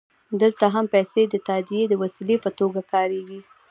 [0.41, 3.39] دلته هم پیسې د تادیې د وسیلې په توګه کارېږي